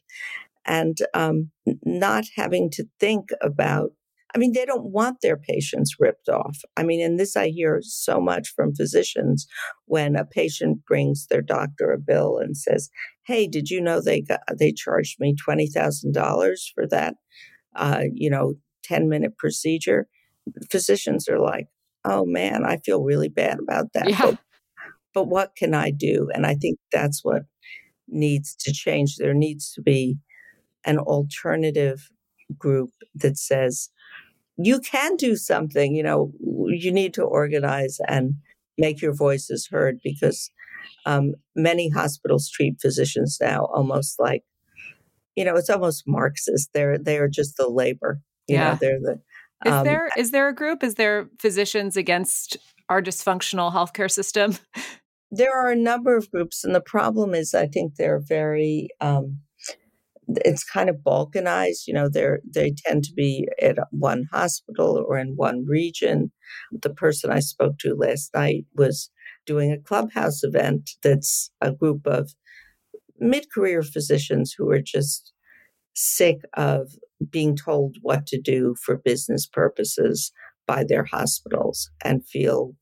[0.67, 1.51] and um,
[1.85, 3.91] not having to think about
[4.35, 6.59] I mean, they don't want their patients ripped off.
[6.77, 9.47] I mean, and this I hear so much from physicians
[9.87, 12.91] when a patient brings their doctor a bill and says,
[13.27, 17.15] "Hey, did you know they got they charged me twenty thousand dollars for that,
[17.77, 20.09] uh, you know, ten minute procedure?"
[20.71, 21.69] Physicians are like,
[22.05, 24.21] "Oh man, I feel really bad about that." Yeah.
[24.23, 24.39] But,
[25.15, 26.29] but what can I do?
[26.33, 27.43] And I think that's what
[28.07, 29.17] needs to change.
[29.17, 30.19] There needs to be
[30.85, 32.09] an alternative
[32.57, 33.91] group that says
[34.57, 36.33] you can do something you know
[36.69, 38.35] you need to organize and
[38.77, 40.51] make your voices heard because
[41.07, 44.43] um, many hospitals treat physicians now almost like
[45.37, 48.71] you know it's almost marxist they're they are just the labor you yeah.
[48.71, 49.21] know they're the
[49.67, 52.57] um, is there is there a group is there physicians against
[52.89, 54.57] our dysfunctional healthcare system
[55.31, 59.41] there are a number of groups and the problem is i think they're very um,
[60.29, 61.87] it's kind of balkanized.
[61.87, 66.31] You know, they they tend to be at one hospital or in one region.
[66.71, 69.11] The person I spoke to last night was
[69.47, 72.35] doing a clubhouse event that's a group of
[73.19, 75.33] mid-career physicians who are just
[75.95, 76.93] sick of
[77.31, 80.33] being told what to do for business purposes
[80.67, 82.75] by their hospitals and feel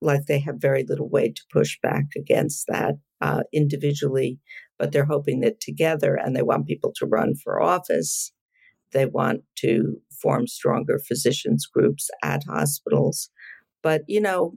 [0.00, 4.38] like they have very little way to push back against that uh, individually
[4.78, 8.32] but they're hoping that together, and they want people to run for office.
[8.92, 13.30] They want to form stronger physicians groups at hospitals.
[13.82, 14.54] But, you know,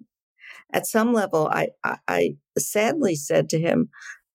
[0.73, 3.89] at some level, I, I, I sadly said to him,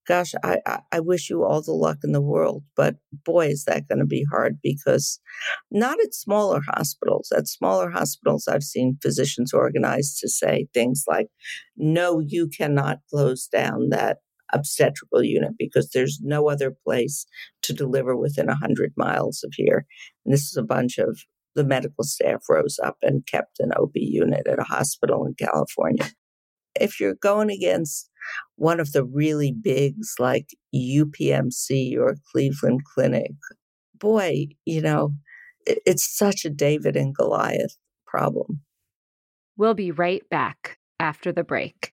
[0.07, 0.59] Gosh, I,
[0.93, 4.07] I wish you all the luck in the world, but boy, is that going to
[4.07, 5.19] be hard because
[5.71, 7.33] not at smaller hospitals.
[7.35, 11.29] At smaller hospitals, I've seen physicians organized to say things like,
[11.77, 14.19] no, you cannot close down that
[14.53, 17.27] obstetrical unit because there's no other place
[17.63, 19.87] to deliver within 100 miles of here.
[20.25, 21.19] And this is a bunch of
[21.55, 26.11] the medical staff rose up and kept an OB unit at a hospital in California.
[26.79, 28.11] If you're going against
[28.57, 33.33] one of the really bigs like UPMC or Cleveland Clinic,
[33.95, 35.15] boy, you know,
[35.67, 38.61] it's such a David and Goliath problem.
[39.57, 41.93] We'll be right back after the break.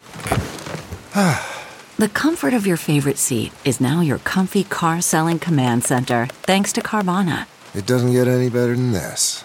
[1.14, 6.72] the comfort of your favorite seat is now your comfy car selling command center, thanks
[6.72, 7.46] to Carvana.
[7.74, 9.44] It doesn't get any better than this.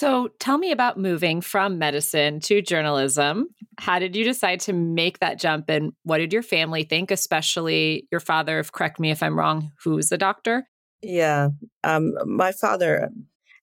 [0.00, 3.48] So tell me about moving from medicine to journalism.
[3.78, 8.08] How did you decide to make that jump and what did your family think, especially
[8.10, 10.66] your father, if correct me if I'm wrong, who's a doctor?
[11.02, 11.48] Yeah.
[11.84, 13.10] Um, my father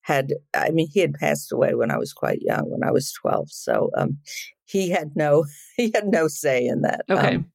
[0.04, 3.12] had, I mean, he had passed away when I was quite young, when I was
[3.14, 3.48] 12.
[3.50, 4.20] So um,
[4.66, 5.44] he had no,
[5.76, 7.02] he had no say in that.
[7.10, 7.38] Okay.
[7.38, 7.52] Um,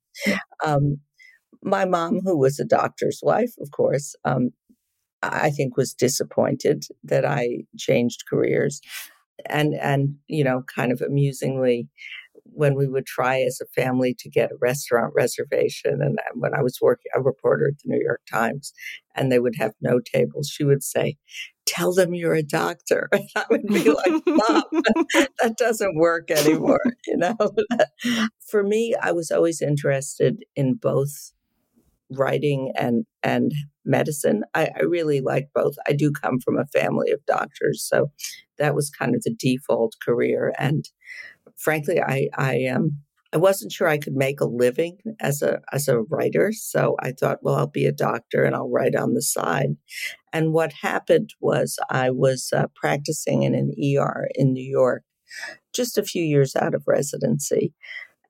[0.65, 0.97] um,
[1.63, 4.51] my mom, who was a doctor's wife, of course, um,
[5.23, 8.81] I think was disappointed that I changed careers.
[9.47, 11.89] And, and, you know, kind of amusingly,
[12.55, 16.63] when we would try as a family to get a restaurant reservation, and when I
[16.63, 18.73] was working, a reporter at the New York Times,
[19.15, 21.17] and they would have no tables, she would say,
[21.65, 23.09] Tell them you're a doctor.
[23.13, 24.65] And I would be like, Mom,
[25.41, 26.81] that doesn't work anymore.
[27.07, 27.37] You know,
[28.47, 31.33] for me, I was always interested in both
[32.19, 33.53] writing and and
[33.85, 34.45] medicine.
[34.55, 35.75] I, I, really like both.
[35.89, 38.11] I do come from a family of doctors, so
[38.59, 40.53] that was kind of the default career.
[40.59, 40.85] And
[41.57, 42.99] frankly, I I um
[43.35, 47.13] I wasn't sure I could make a living as a as a writer, so I
[47.13, 49.77] thought, well, I'll be a doctor and I'll write on the side.
[50.33, 55.03] And what happened was I was uh, practicing in an ER in New York,
[55.75, 57.73] just a few years out of residency,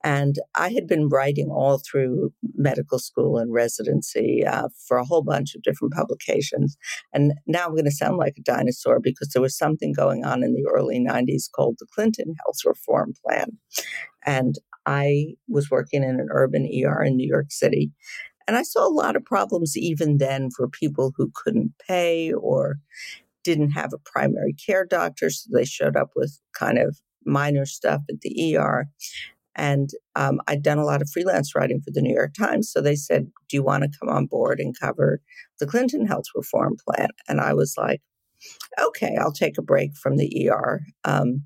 [0.05, 5.23] and I had been writing all through medical school and residency uh, for a whole
[5.23, 6.77] bunch of different publications.
[7.13, 10.43] And now I'm going to sound like a dinosaur because there was something going on
[10.43, 13.59] in the early 90s called the Clinton Health Reform Plan.
[14.27, 17.93] And I was working in an urban ER in New York City.
[18.49, 22.79] And I saw a lot of problems even then for people who couldn't pay or
[23.45, 25.31] didn't have a primary care doctor.
[25.31, 28.89] So they showed up with kind of minor stuff at the ER.
[29.55, 32.71] And um, I'd done a lot of freelance writing for the New York Times.
[32.71, 35.21] So they said, Do you want to come on board and cover
[35.59, 37.09] the Clinton Health Reform Plan?
[37.29, 38.01] And I was like,
[38.81, 40.81] Okay, I'll take a break from the ER.
[41.05, 41.45] Um,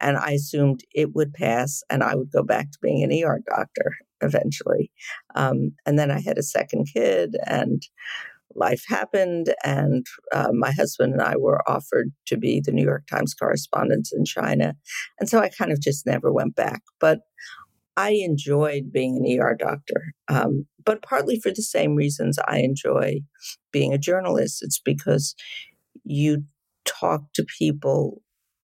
[0.00, 3.40] and I assumed it would pass and I would go back to being an ER
[3.48, 4.90] doctor eventually.
[5.34, 7.82] Um, and then I had a second kid and
[8.54, 13.06] life happened, and uh, my husband and I were offered to be the New York
[13.06, 14.74] Times correspondents in China.
[15.18, 16.82] And so I kind of just never went back.
[17.00, 17.20] But
[17.96, 23.20] I enjoyed being an ER doctor, um, but partly for the same reasons I enjoy
[23.72, 24.62] being a journalist.
[24.62, 25.34] It's because
[26.04, 26.44] you
[26.84, 28.22] talk to people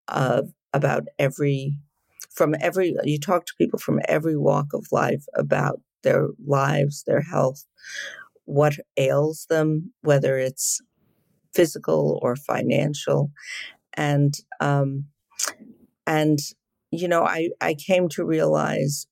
[0.08, 0.42] uh,
[0.74, 1.72] about every,
[2.34, 7.22] from every, you talk to people from every walk of life about their lives, their
[7.22, 7.64] health,
[8.44, 10.80] what ails them, whether it's
[11.54, 13.30] physical or financial.
[13.94, 15.06] And, um,
[16.06, 16.38] and,
[16.90, 19.06] you know, I, I came to realize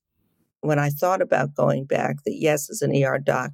[0.61, 3.51] when I thought about going back that yes, as an ER doc,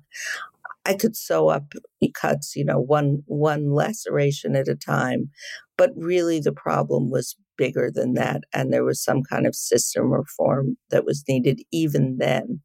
[0.85, 1.73] I could sew up
[2.13, 5.29] cuts, you know, one one laceration at a time.
[5.77, 8.41] But really the problem was bigger than that.
[8.53, 12.61] And there was some kind of system reform that was needed even then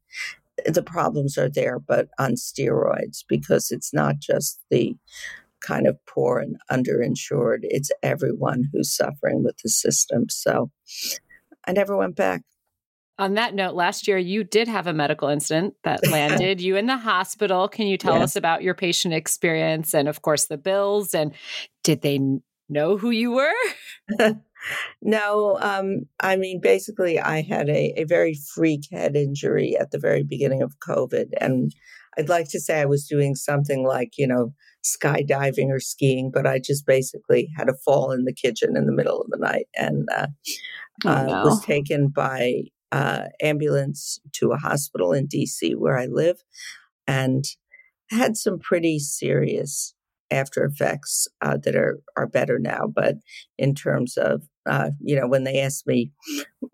[0.65, 4.95] the problems are there, but on steroids, because it's not just the
[5.61, 10.25] kind of poor and underinsured, it's everyone who's suffering with the system.
[10.29, 10.69] So
[11.65, 12.41] I never went back.
[13.19, 16.87] On that note, last year you did have a medical incident that landed you in
[16.87, 17.67] the hospital.
[17.67, 18.23] Can you tell yes.
[18.23, 21.13] us about your patient experience and, of course, the bills?
[21.13, 21.33] And
[21.83, 22.19] did they
[22.69, 23.53] know who you were?
[25.01, 29.99] No, um, I mean, basically, I had a, a very freak head injury at the
[29.99, 31.27] very beginning of COVID.
[31.39, 31.73] And
[32.17, 34.53] I'd like to say I was doing something like, you know,
[34.83, 38.93] skydiving or skiing, but I just basically had a fall in the kitchen in the
[38.93, 40.27] middle of the night and uh,
[41.05, 41.43] oh, uh, no.
[41.45, 46.43] was taken by uh, ambulance to a hospital in DC where I live
[47.07, 47.43] and
[48.11, 49.95] had some pretty serious
[50.29, 52.87] after effects uh, that are are better now.
[52.93, 53.15] But
[53.57, 56.11] in terms of uh, you know, when they asked me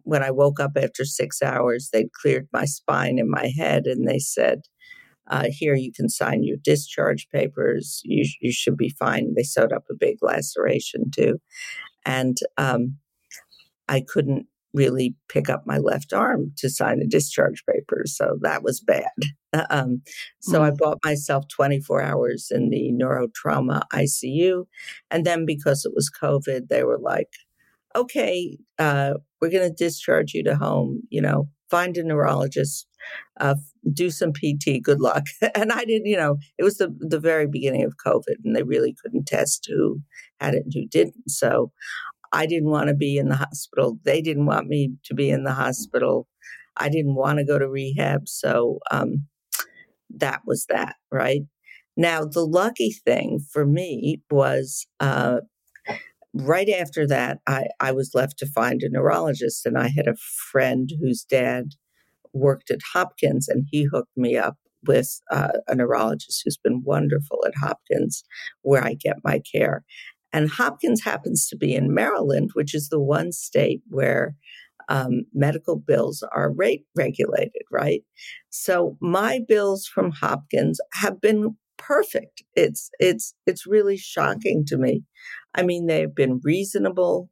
[0.04, 4.08] when I woke up after six hours, they'd cleared my spine and my head, and
[4.08, 4.62] they said,
[5.30, 8.02] uh, "Here, you can sign your discharge papers.
[8.04, 11.40] You you should be fine." They sewed up a big laceration too,
[12.06, 12.98] and um,
[13.88, 18.64] I couldn't really pick up my left arm to sign the discharge papers, so that
[18.64, 19.10] was bad.
[19.72, 20.04] Um,
[20.42, 20.66] so mm.
[20.66, 24.66] I bought myself 24 hours in the neurotrauma ICU,
[25.10, 27.30] and then because it was COVID, they were like
[28.00, 32.88] okay, uh, we're going to discharge you to home, you know, find a neurologist,
[33.40, 33.56] uh,
[33.94, 34.82] do some PT.
[34.82, 35.26] Good luck.
[35.56, 38.64] and I didn't, you know, it was the the very beginning of COVID, and they
[38.64, 40.02] really couldn't test who
[40.40, 41.30] had it and who didn't.
[41.30, 41.72] So
[42.32, 44.00] I didn't want to be in the hospital.
[44.04, 46.28] They didn't want me to be in the hospital.
[46.78, 48.28] I didn't want to go to rehab.
[48.28, 49.28] So um,
[50.16, 51.42] that was that, right?
[51.98, 55.40] Now, the lucky thing for me was uh,
[56.34, 60.16] right after that, I, I was left to find a neurologist, and I had a
[60.52, 61.72] friend whose dad
[62.34, 67.40] worked at Hopkins, and he hooked me up with uh, a neurologist who's been wonderful
[67.46, 68.24] at Hopkins,
[68.62, 69.84] where I get my care.
[70.32, 74.36] And Hopkins happens to be in Maryland, which is the one state where
[74.88, 78.02] um, medical bills are rate regulated, right?
[78.50, 82.44] So my bills from Hopkins have been perfect.
[82.56, 85.04] It's it's it's really shocking to me.
[85.56, 87.30] I mean, they've been reasonable.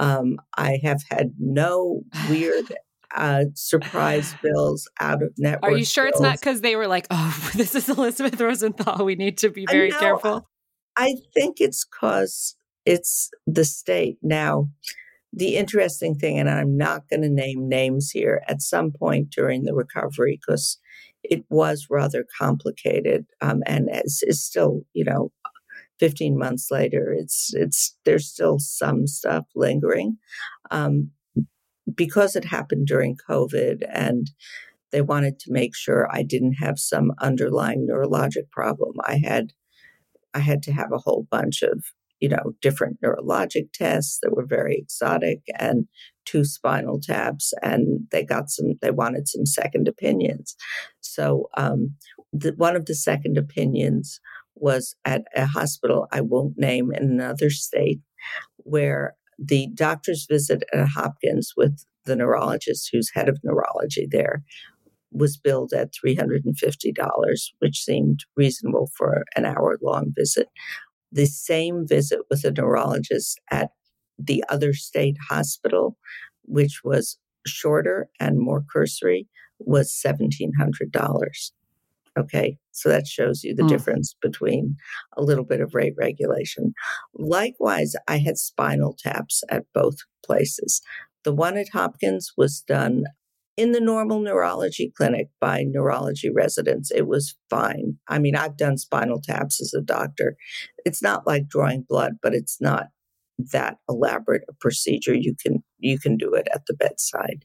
[0.00, 2.74] Um, I have had no weird
[3.14, 5.70] uh, surprise bills out of network.
[5.70, 6.14] Are you sure bills.
[6.14, 9.04] it's not because they were like, "Oh, this is Elisabeth Rosenthal.
[9.04, 10.48] We need to be very know, careful."
[10.96, 14.68] I think it's because it's the state now.
[15.34, 19.64] The interesting thing, and I'm not going to name names here, at some point during
[19.64, 20.78] the recovery, because
[21.24, 25.30] it was rather complicated, um, and is, is still, you know,
[26.00, 30.16] 15 months later, it's it's there's still some stuff lingering,
[30.70, 31.10] um,
[31.94, 34.30] because it happened during COVID, and
[34.90, 38.94] they wanted to make sure I didn't have some underlying neurologic problem.
[39.04, 39.52] I had
[40.34, 41.84] I had to have a whole bunch of
[42.22, 45.88] you know, different neurologic tests that were very exotic and
[46.24, 47.52] two spinal taps.
[47.62, 50.54] And they got some, they wanted some second opinions.
[51.00, 51.96] So um,
[52.32, 54.20] the, one of the second opinions
[54.54, 57.98] was at a hospital I won't name in another state
[58.58, 64.44] where the doctor's visit at Hopkins with the neurologist who's head of neurology there
[65.10, 70.48] was billed at $350, which seemed reasonable for an hour long visit
[71.12, 73.70] the same visit with a neurologist at
[74.18, 75.96] the other state hospital,
[76.42, 81.50] which was shorter and more cursory, was $1,700.
[82.18, 83.68] Okay, so that shows you the mm.
[83.68, 84.76] difference between
[85.16, 86.74] a little bit of rate regulation.
[87.14, 90.82] Likewise, I had spinal taps at both places.
[91.24, 93.04] The one at Hopkins was done
[93.56, 97.96] in the normal neurology clinic by neurology residents, it was fine.
[98.08, 100.36] I mean, I've done spinal taps as a doctor.
[100.84, 102.86] It's not like drawing blood, but it's not
[103.52, 105.14] that elaborate a procedure.
[105.14, 107.44] You can you can do it at the bedside.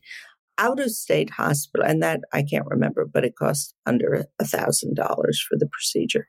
[0.59, 4.95] Out of state hospital, and that I can't remember, but it cost under a thousand
[4.95, 6.27] dollars for the procedure.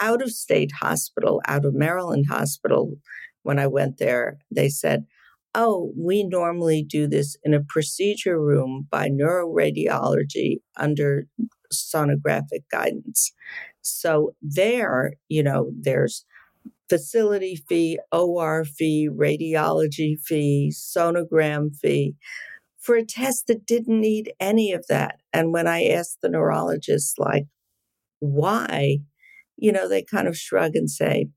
[0.00, 2.94] Out of state hospital, out of Maryland hospital,
[3.42, 5.04] when I went there, they said,
[5.54, 11.26] oh, we normally do this in a procedure room by neuroradiology under
[11.72, 13.32] sonographic guidance.
[13.82, 16.24] So there, you know, there's
[16.88, 22.14] facility fee, OR fee, radiology fee, sonogram fee
[22.78, 25.20] for a test that didn't need any of that.
[25.32, 27.46] And when I asked the neurologist, like,
[28.18, 28.98] why,
[29.56, 31.28] you know, they kind of shrug and say,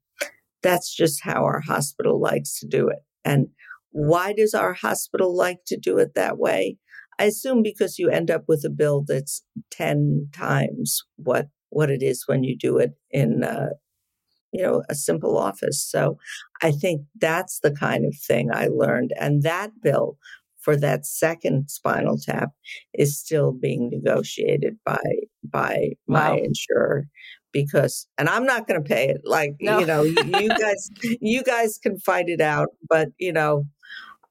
[0.62, 3.00] that's just how our hospital likes to do it.
[3.24, 3.48] And
[3.96, 6.76] why does our hospital like to do it that way?
[7.18, 9.42] I assume because you end up with a bill that's
[9.72, 13.70] 10 times what what it is when you do it in uh,
[14.52, 15.82] you know a simple office.
[15.90, 16.18] So
[16.62, 20.18] I think that's the kind of thing I learned and that bill
[20.60, 22.50] for that second spinal tap
[22.94, 25.04] is still being negotiated by
[25.42, 26.38] by my wow.
[26.38, 27.06] insurer
[27.56, 29.80] because and I'm not going to pay it like no.
[29.80, 30.90] you know you, guys
[31.22, 33.64] you guys can fight it out but you know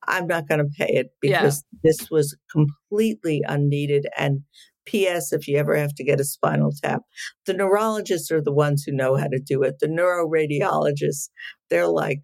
[0.06, 1.78] I'm not going to pay it because yeah.
[1.82, 4.06] this was completely unneeded.
[4.18, 4.42] And
[4.86, 5.32] P.S.
[5.32, 7.02] If you ever have to get a spinal tap,
[7.46, 9.76] the neurologists are the ones who know how to do it.
[9.80, 11.30] The neuroradiologists,
[11.70, 12.20] they're like,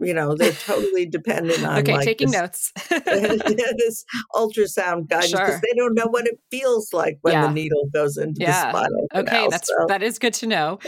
[0.00, 1.78] you know, they're totally dependent on.
[1.78, 2.72] okay, like taking this, notes.
[2.88, 5.60] this ultrasound guidance because sure.
[5.62, 7.46] they don't know what it feels like when yeah.
[7.46, 8.72] the needle goes into yeah.
[8.72, 9.06] the spinal.
[9.14, 9.86] Okay, that's so.
[9.88, 10.78] that is good to know.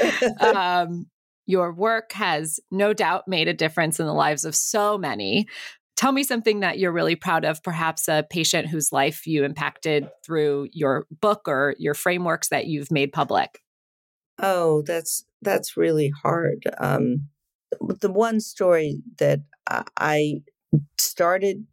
[0.40, 1.06] Um,
[1.46, 5.46] your work has no doubt made a difference in the lives of so many.
[5.96, 10.08] Tell me something that you're really proud of, perhaps a patient whose life you impacted
[10.24, 13.60] through your book or your frameworks that you've made public.
[14.40, 16.64] Oh, that's that's really hard.
[16.78, 17.28] Um,
[18.00, 20.40] the one story that I
[20.98, 21.66] started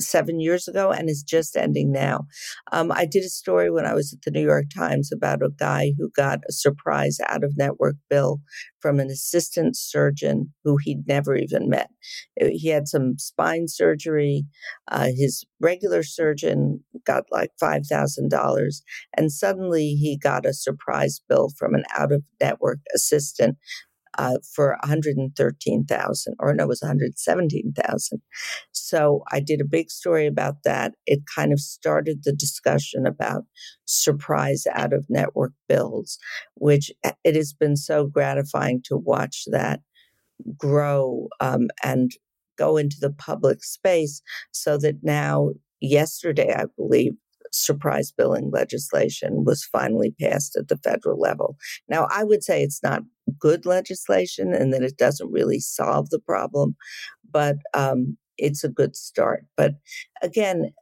[0.00, 2.26] seven years ago and is just ending now.
[2.72, 5.50] Um, I did a story when I was at the New York Times about a
[5.50, 8.40] guy who got a surprise out of network bill
[8.80, 11.90] from an assistant surgeon who he'd never even met.
[12.40, 14.44] Uh, he had some spine surgery.
[14.90, 18.82] Uh, his regular surgeon got like $5,000.
[19.16, 23.56] And suddenly he got a surprise bill from an out of network assistant
[24.18, 28.22] uh, for 113,000 or no, it was 117,000.
[28.72, 30.94] So I did a big story about that.
[31.06, 33.44] It kind of started the discussion about
[33.84, 36.18] surprise out of network bills,
[36.54, 39.80] which eh, it has been so gratifying to watch that
[40.56, 42.12] grow um, and
[42.56, 45.50] go into the public space so that now
[45.80, 47.12] yesterday i believe
[47.56, 51.56] surprise billing legislation was finally passed at the federal level.
[51.88, 53.02] Now, I would say it's not
[53.38, 56.76] good legislation and that it doesn't really solve the problem,
[57.30, 59.44] but um, it's a good start.
[59.56, 59.74] But
[60.22, 60.72] again,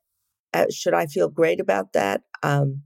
[0.52, 2.22] uh, should I feel great about that?
[2.42, 2.82] Um,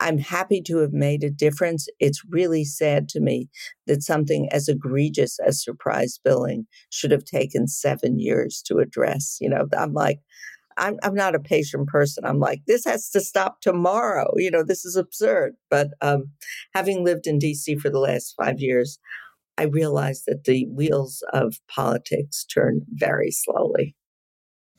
[0.00, 1.88] I'm happy to have made a difference.
[1.98, 3.48] It's really sad to me
[3.86, 9.38] that something as egregious as surprise billing should have taken seven years to address.
[9.40, 10.20] You know, I'm like,
[10.78, 12.24] I'm, I'm not a patient person.
[12.24, 14.32] I'm like, this has to stop tomorrow.
[14.36, 15.54] You know, this is absurd.
[15.70, 16.30] But um,
[16.74, 18.98] having lived in DC for the last five years,
[19.58, 23.96] I realized that the wheels of politics turn very slowly.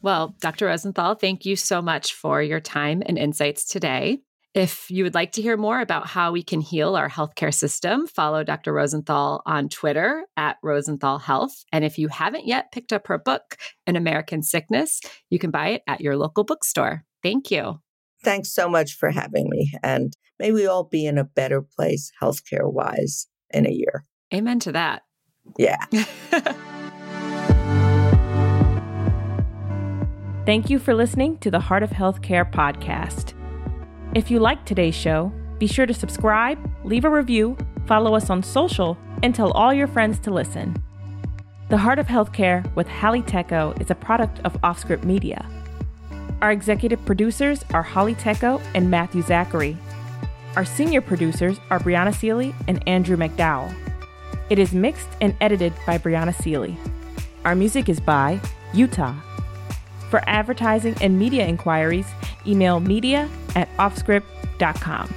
[0.01, 0.67] Well, Dr.
[0.67, 4.21] Rosenthal, thank you so much for your time and insights today.
[4.55, 8.07] If you would like to hear more about how we can heal our healthcare system,
[8.07, 8.73] follow Dr.
[8.73, 11.63] Rosenthal on Twitter at Rosenthal Health.
[11.71, 15.69] And if you haven't yet picked up her book, An American Sickness, you can buy
[15.69, 17.03] it at your local bookstore.
[17.21, 17.79] Thank you.
[18.23, 19.71] Thanks so much for having me.
[19.83, 24.03] And may we all be in a better place healthcare wise in a year.
[24.33, 25.03] Amen to that.
[25.57, 25.85] Yeah.
[30.45, 33.38] Thank you for listening to the Heart of Healthcare podcast.
[34.15, 37.55] If you liked today's show, be sure to subscribe, leave a review,
[37.85, 40.75] follow us on social, and tell all your friends to listen.
[41.69, 45.45] The Heart of Healthcare with Halle Tecco is a product of Offscript Media.
[46.41, 49.77] Our executive producers are Holly Tecco and Matthew Zachary.
[50.55, 53.71] Our senior producers are Brianna Seely and Andrew McDowell.
[54.49, 56.75] It is mixed and edited by Brianna Seely.
[57.45, 58.39] Our music is by
[58.73, 59.13] Utah.
[60.09, 62.07] For advertising and media inquiries,
[62.47, 65.13] email media at offscript.com.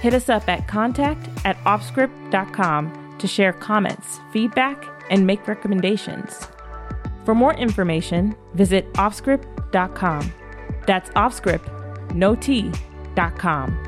[0.00, 6.46] Hit us up at contact at offscript.com to share comments, feedback, and make recommendations.
[7.24, 10.32] For more information, visit offscript.com.
[10.86, 13.87] That's offscript, no T.com.